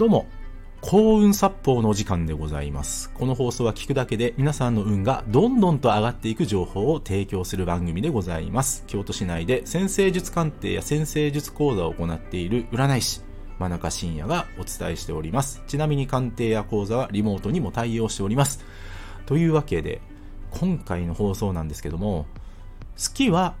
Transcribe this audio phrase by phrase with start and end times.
[0.00, 0.24] どうも、
[0.80, 3.10] 幸運殺法の時間でございます。
[3.10, 8.82] この放送は聞くだけで皆さんの運がどんどんと上がっていく情報を提供する番組でございます。
[8.86, 13.20] 京都市内で先生術鑑定や先生術講座を行っている占い師、
[13.58, 15.62] 真中信也がお伝えしております。
[15.66, 18.64] ちなみに鑑定や講座はリモートにも対応しております。
[19.26, 20.00] というわけで、
[20.50, 22.24] 今回の放送なんですけども、
[22.96, 23.54] 好きは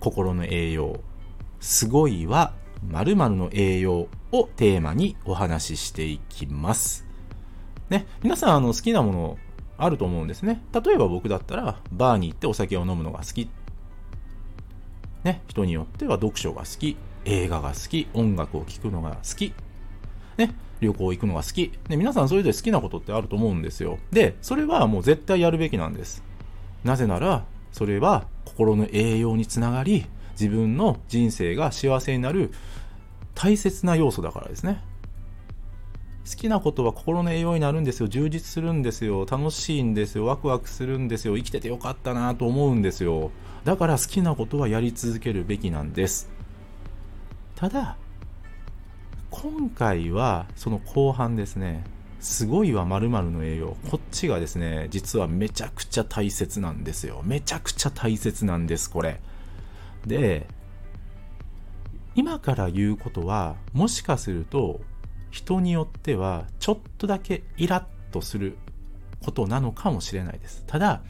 [0.00, 0.98] 心の栄養、
[1.60, 7.06] すごいは〇〇の栄養をテーマにお話ししていきます。
[7.90, 9.38] ね、皆さんあの好きなもの
[9.78, 10.62] あると思うんですね。
[10.72, 13.50] 例えば僕だったらバーに行ってお酒を飲むのが好き。
[15.24, 19.52] ね、人によっては読書が好き、映画が好き、音楽を聴くのが好き。
[20.36, 21.72] ね、旅行行くのが好き。
[21.88, 23.98] ね、皆さんそれぞれ好きなことってあると思うんですよ。
[24.10, 26.22] で、それはもう絶対やるべきなんです。
[26.84, 30.06] なぜなら、それは心の栄養につながり、
[30.38, 32.52] 自分の人生が幸せになる
[33.34, 34.82] 大切な要素だからですね。
[36.28, 38.08] 好きなことは心の栄養になるんですよ。
[38.08, 39.26] 充実するんですよ。
[39.30, 40.26] 楽しいんですよ。
[40.26, 41.36] ワクワクするんですよ。
[41.36, 43.30] 生きててよかったなと思うんですよ。
[43.64, 46.28] だから好きなことはやり続けるべきなんです。
[47.54, 47.96] ただ、
[49.30, 51.84] 今回はその後半ですね。
[52.18, 53.76] すごいは〇〇の栄養。
[53.88, 57.22] こっちがですね、実はめちゃくちゃ大切なんですよ。
[57.24, 59.20] めちゃくちゃ大切なんです、これ。
[60.06, 60.46] で、
[62.14, 64.80] 今から言うことは、もしかすると、
[65.30, 68.56] 人によっては、ちょっとだけイラッとする
[69.22, 70.64] ことなのかもしれないです。
[70.66, 71.02] ただ、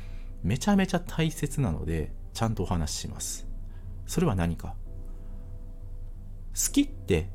[0.42, 3.46] めちゃめちゃ大切なので、ちゃんとお話しします。
[4.06, 4.74] それは何か。
[6.54, 7.28] 好きって、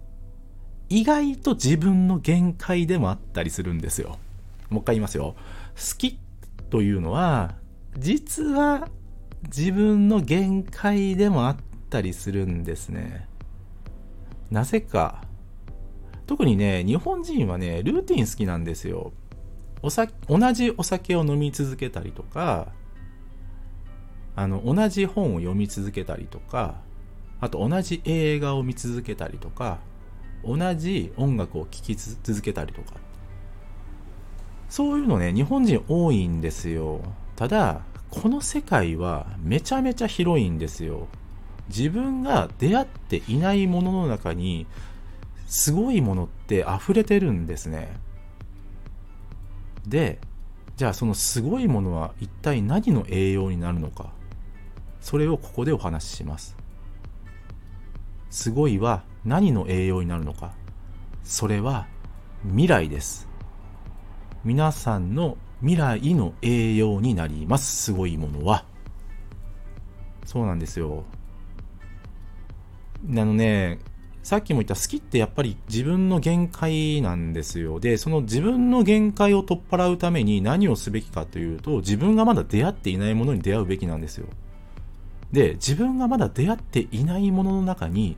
[0.89, 4.17] 意外と自分の限界でもあったりするんですよ。
[4.69, 5.35] もう一回言いますよ。
[5.75, 6.19] 好き
[6.69, 7.55] というのは、
[7.97, 8.89] 実は
[9.43, 11.55] 自分の限界でもあっ
[11.89, 13.27] たりするんですね。
[14.49, 15.23] なぜか。
[16.27, 19.11] 特にね、日本人はね、ルーティン好きなんですよ。
[19.81, 22.69] お酒、同じお酒を飲み続けたりとか、
[24.35, 26.75] あの、同じ本を読み続けたりとか、
[27.39, 29.79] あと同じ映画を見続けたりとか、
[30.43, 32.93] 同じ音楽を聴き続けたりとか。
[34.69, 37.01] そういうのね、日本人多いんですよ。
[37.35, 41.07] ただ、この世界はめちゃめちゃ広いんですよ。
[41.69, 44.67] 自分が出会っていないものの中に、
[45.47, 47.97] すごいものって溢れてるんですね。
[49.87, 50.19] で、
[50.75, 54.11] じゃあそのすごいものは一体何の栄養になるのか？
[54.99, 56.55] それをここでお話しします。
[58.29, 60.53] すごいは何の栄養になるのか？
[61.23, 61.87] それは
[62.43, 63.27] 未来です。
[64.43, 67.83] 皆さんの未来の栄養になります。
[67.83, 68.65] すごいものは。
[70.25, 71.03] そうなんですよ。
[73.09, 73.79] あのね、
[74.23, 77.79] さっきも言った好きってやっぱり自分の限界なんですよ。
[77.79, 84.27] で、その自分の限界を取っ払うために何をすべきかというと、自分がまだ出会っていないものに出会うべきなんですよ。
[85.31, 88.17] で、自分がまだ出会っていないものの中に、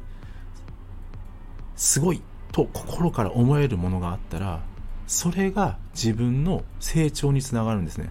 [1.75, 2.21] すごい
[2.51, 4.61] と心から思えるものがあったら、
[5.07, 8.09] それが自分の成長につながるんですね。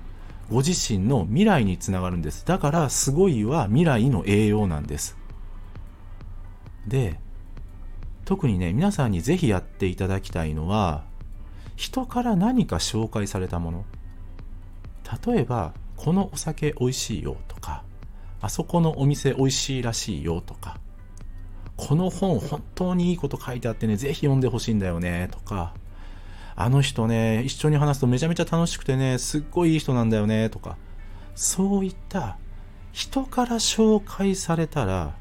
[0.50, 2.44] ご自身の未来につながるんです。
[2.44, 5.16] だから、すごいは未来の栄養なんです。
[6.86, 7.18] で、
[8.24, 11.04] 特にね、皆さんにぜひやっていただきたいのは、
[11.76, 13.84] 人から何か紹介されたもの。
[15.26, 17.84] 例えば、このお酒美味しいよとか、
[18.40, 20.78] あそこのお店美味しいらしいよとか、
[21.76, 25.74] この本本当にいいこと書いてあってね、ぜひ読んでほしいんだよねとか、
[26.54, 30.76] あの人ね、一緒に話すとめちゃめちゃ楽しくてね、すっごいいい人なんだよねとか、
[31.34, 32.38] そういった
[32.92, 35.16] 人から紹介されたら、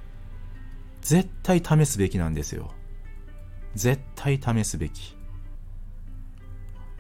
[1.02, 2.72] 絶対試すべきなんですよ。
[3.76, 5.16] 絶対試すべき。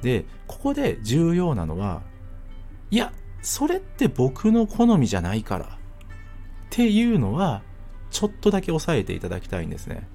[0.02, 2.02] で、ここで重要なのは、
[2.90, 5.66] いや、それって僕の好みじゃないから。
[5.66, 5.70] っ
[6.70, 7.64] ていうのは、
[8.10, 10.08] ちょっとだけ押さえていただきたいんですね。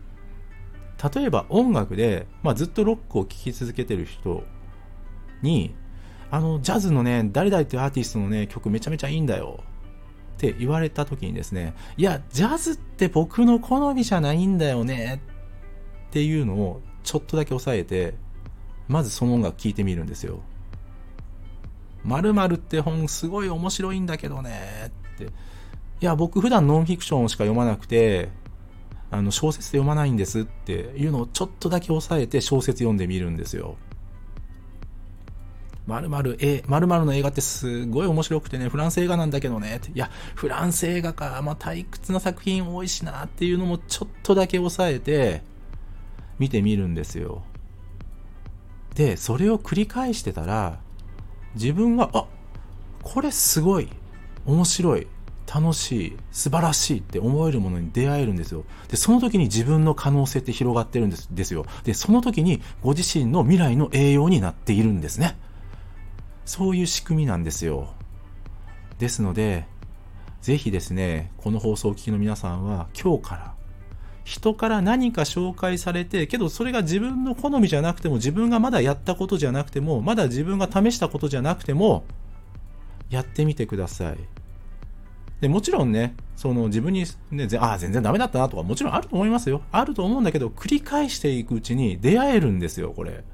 [1.15, 4.45] 例えば音楽で、まあ、ずっとロックを聴き続けてる人
[5.43, 5.75] に、
[6.31, 9.61] あの、ジャズのね、誰々っていうアーティストのね、曲めちゃめちゃいいんだよ。
[10.37, 15.23] って言われた時にですね、いや、ジャズって僕の好みじゃないんだよね。
[16.09, 18.15] っていうのをちょっとだけ押さえて、
[18.89, 20.41] まずその音楽聴いてみるんですよ。
[22.05, 24.93] 〇〇って本すごい面白いんだけどね。
[25.15, 25.25] って。
[25.25, 25.29] い
[26.01, 28.29] や、僕普段ノンフィクションしか読まなくて、
[29.17, 33.77] あの、小説読まないんですっていうのをちょっとだけ押さえて小説読んでみるんですよ。
[35.87, 39.77] 〇〇、え、〇〇の映画ってすごい面白くてね、フランス映画なんだけどね。
[39.77, 45.43] っていや、フランス映画か、まあ、退屈な作品多いしなっていうのもちょっとだけ押さえて、
[46.39, 47.45] 見てみるんですよ。
[48.95, 50.81] で、それを繰り返してたら、
[51.55, 52.27] 自分が、あ、
[53.03, 53.89] これすごい、
[54.45, 55.07] 面白い、
[55.53, 58.65] 楽しい、素晴らしいって思えるものに出会えるんですよ。
[58.89, 61.67] で、その時に自分の可能性って広がってるんですですよ。
[61.85, 65.37] で、その時にご自身の未来の栄養になっているんですね。
[66.45, 67.95] そういう仕組みなんですよ。
[68.99, 69.67] ですので、
[70.43, 73.57] ぜひですね、この放送を聞きの皆さんは今日から
[74.27, 82.05] 人から何か紹介されて、けどそれが自分の好みじゃなくても、自分がまだやったことじゃなくても、まだ自分が試したことじゃなくても、
[83.09, 84.17] やってみてください。
[85.41, 89.63] でもちろんね、その自分に、ね、ああ、全然ダメだったなとか、もちろんあると思いますよ。
[89.71, 93.25] あると思うんだけど、繰り返していくうちに出会えるんですよ、これ。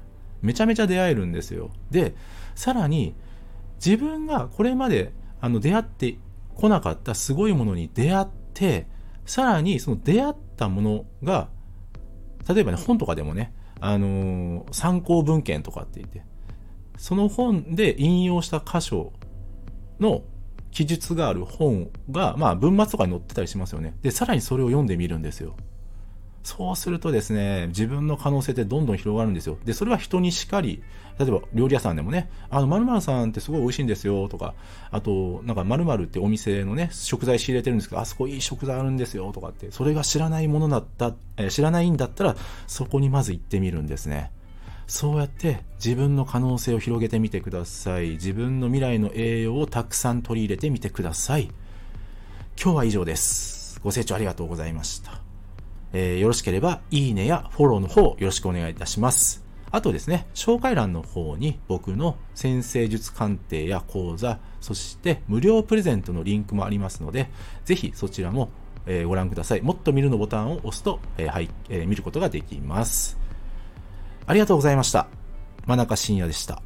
[0.41, 1.71] めちゃめちゃ出会えるんですよ。
[1.91, 2.13] で、
[2.55, 3.15] さらに、
[3.83, 5.11] 自分がこれまで
[5.41, 6.17] あの出会って
[6.55, 8.87] こなかったすごいものに出会って、
[9.25, 11.49] さらにその出会ったものが、
[12.47, 16.23] 例えばね、本とかでもね、あのー、参考文献とかって言って、
[16.97, 19.13] その本で引用した箇所
[19.99, 20.23] の
[20.73, 23.95] 記述がある本が、まあ、文末とかに載ってたりしますよね。
[24.01, 25.55] で、さらにそれを読んでみるんですよ。
[26.43, 29.57] そうするとですね、自分の可能性ってどんどん広がるんですよ。
[29.63, 30.83] で、それは人にしかり、
[31.19, 34.55] 例えば料理屋さんでもね、あの、〇〇さんってすごい美味しいんですよとか、
[34.91, 42.35] あと、なんか〇〇ってお店のね、食材仕入れてるんですけど、あそこいい食材あるんですよとかって、それが知らないものだった、え知らないんだったら、
[42.67, 44.31] そこにまず行ってみるんですね。
[44.87, 48.11] そうやって自分の可能性を広げてみてください。
[48.11, 51.49] 自分の未来の栄養をたくさん取り入れてみてください。
[52.61, 53.79] 今日は以上です。
[53.83, 55.21] ご清聴ありがとうございました。
[55.93, 59.43] えー、よろしければ、いいねやフォローの方、よろしくお願いいたします。
[59.71, 67.29] あとですね、紹介欄の方に僕の先生術鑑定や講座、そして無料プレゼントのリンクもありますので、
[67.65, 68.49] ぜひそちらも、
[69.07, 69.61] ご覧ください。
[69.61, 73.17] もっと見るのボタンを押すと、えー、はい、えー、見ることができます。
[74.25, 75.07] ありがとうございました。
[75.65, 76.61] 真中信也でした。